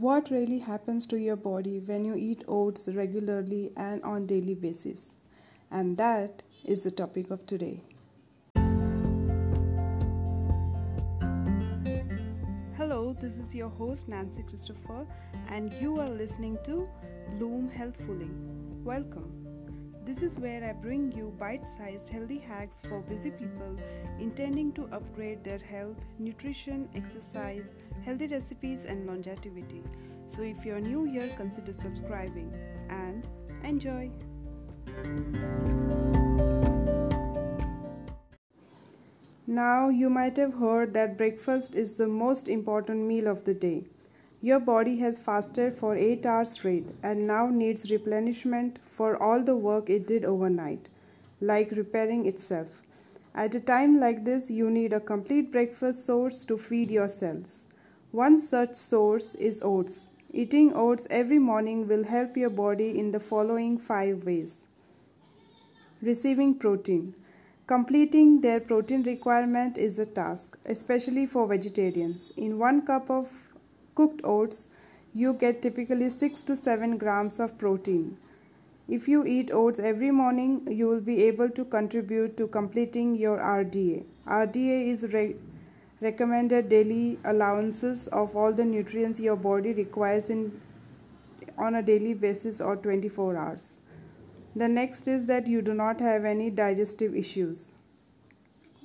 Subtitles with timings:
[0.00, 5.10] What really happens to your body when you eat oats regularly and on daily basis?
[5.70, 7.82] And that is the topic of today.
[12.78, 15.06] Hello, this is your host Nancy Christopher
[15.50, 16.88] and you are listening to
[17.38, 18.30] Bloom Healthfully.
[18.82, 19.39] Welcome.
[20.10, 23.76] This is where I bring you bite sized healthy hacks for busy people
[24.18, 27.68] intending to upgrade their health, nutrition, exercise,
[28.04, 29.84] healthy recipes, and longevity.
[30.34, 32.52] So if you're new here, consider subscribing
[32.88, 33.24] and
[33.62, 34.10] enjoy.
[39.46, 43.84] Now, you might have heard that breakfast is the most important meal of the day.
[44.42, 49.56] Your body has fasted for 8 hours straight and now needs replenishment for all the
[49.56, 50.88] work it did overnight,
[51.40, 52.82] like repairing itself.
[53.34, 57.66] At a time like this, you need a complete breakfast source to feed your cells.
[58.12, 60.10] One such source is oats.
[60.32, 64.68] Eating oats every morning will help your body in the following five ways
[66.02, 67.14] receiving protein.
[67.66, 72.32] Completing their protein requirement is a task, especially for vegetarians.
[72.36, 73.49] In one cup of
[73.94, 74.68] cooked oats,
[75.14, 78.16] you get typically 6 to 7 grams of protein.
[78.88, 83.38] If you eat oats every morning, you will be able to contribute to completing your
[83.38, 84.04] RDA.
[84.26, 85.36] RDA is re-
[86.00, 90.60] recommended daily allowances of all the nutrients your body requires in
[91.58, 93.78] on a daily basis or 24 hours.
[94.56, 97.74] The next is that you do not have any digestive issues.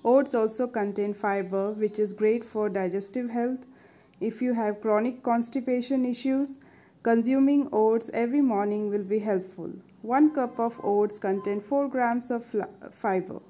[0.04, 3.66] Oats also contain fiber, which is great for digestive health
[4.20, 6.58] if you have chronic constipation issues,
[7.04, 9.72] consuming oats every morning will be helpful.
[10.02, 12.56] 1 cup of oats contain 4 grams of
[12.92, 13.42] fiber.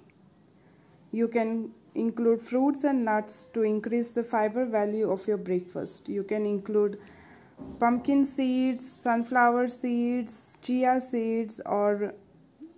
[1.12, 6.10] You can include fruits and nuts to increase the fiber value of your breakfast.
[6.10, 7.00] You can include
[7.80, 12.14] pumpkin seeds, sunflower seeds, chia seeds, or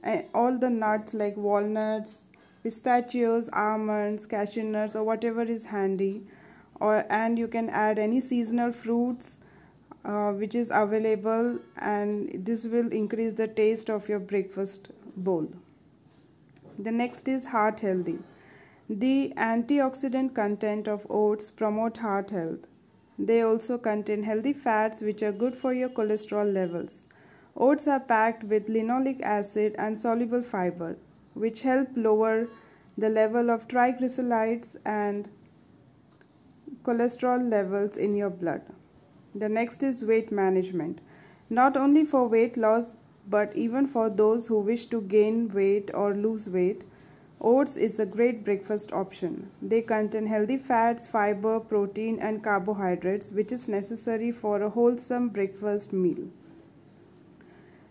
[0.04, 2.30] eh, all the nuts like walnuts,
[2.64, 6.24] pistachios, almonds, cashew nuts, or whatever is handy
[6.80, 9.40] or and you can add any seasonal fruits
[10.06, 15.48] uh, which is available and this will increase the taste of your breakfast bowl.
[16.80, 18.20] The next is heart healthy.
[18.90, 22.68] The antioxidant content of oats promote heart health.
[23.20, 27.08] They also contain healthy fats which are good for your cholesterol levels.
[27.56, 30.98] Oats are packed with linoleic acid and soluble fiber
[31.34, 32.48] which help lower
[32.98, 35.30] the level of triglycerides and
[36.88, 38.62] cholesterol levels in your blood.
[39.36, 41.02] The next is weight management.
[41.50, 42.94] Not only for weight loss,
[43.30, 46.84] but even for those who wish to gain weight or lose weight,
[47.42, 49.52] oats is a great breakfast option.
[49.62, 55.94] They contain healthy fats, fiber, protein, and carbohydrates, which is necessary for a wholesome breakfast
[55.94, 56.30] meal.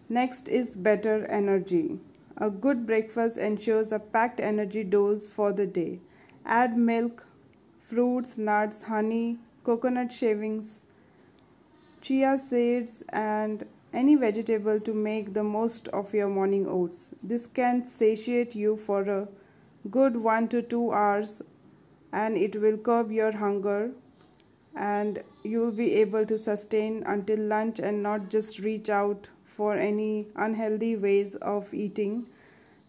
[0.08, 1.98] Next is better energy.
[2.38, 6.00] A good breakfast ensures a packed energy dose for the day.
[6.44, 7.26] Add milk,
[7.86, 10.86] fruits, nuts, honey, coconut shavings,
[12.00, 17.14] chia seeds, and any vegetable to make the most of your morning oats.
[17.22, 19.28] This can satiate you for a
[19.90, 21.42] good 1 to 2 hours
[22.12, 23.92] and it will curb your hunger
[24.74, 29.76] and you will be able to sustain until lunch and not just reach out for
[29.76, 32.26] any unhealthy ways of eating.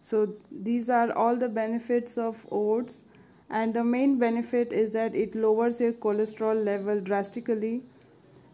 [0.00, 3.04] So, these are all the benefits of oats
[3.50, 7.82] and the main benefit is that it lowers your cholesterol level drastically.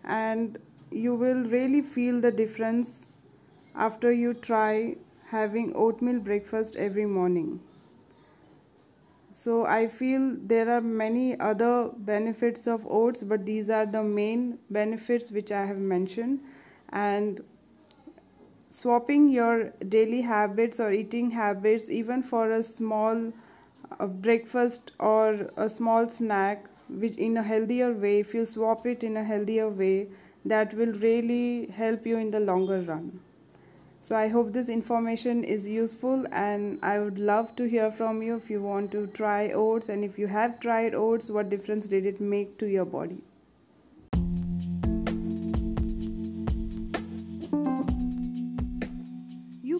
[0.04, 0.58] And
[0.90, 3.08] you will really feel the difference
[3.74, 4.96] after you try
[5.28, 7.60] having oatmeal breakfast every morning.
[9.38, 10.22] So i feel
[10.52, 15.64] there are many other benefits of oats but these are the main benefits which i
[15.66, 16.40] have mentioned.
[16.90, 17.42] And
[18.68, 23.32] swapping your daily habits or eating habits even for a small
[23.98, 29.02] a breakfast or a small snack which in a healthier way if you swap it
[29.02, 30.08] in a healthier way
[30.44, 33.20] that will really help you in the longer run.
[34.02, 38.36] So i hope this information is useful and i would love to hear from you
[38.36, 42.04] if you want to try oats and if you have tried oats what difference did
[42.04, 43.16] it make to your body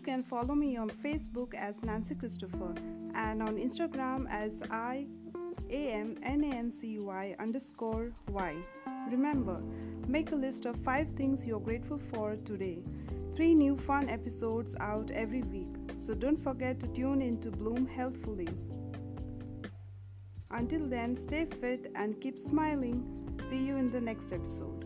[0.04, 2.74] can follow me on Facebook as Nancy Christopher
[3.14, 5.06] and on Instagram as I
[5.70, 8.54] A M N A N C I underscore Y.
[9.10, 9.62] Remember,
[10.06, 12.78] make a list of five things you're grateful for today.
[13.34, 15.74] Three new fun episodes out every week,
[16.06, 18.48] so don't forget to tune in to Bloom Healthfully.
[20.50, 23.02] Until then, stay fit and keep smiling.
[23.48, 24.83] See you in the next episode.